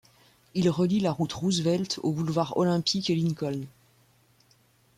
[0.55, 3.67] Il relie la route Roosevelt aux boulevards Olympic et Lincoln.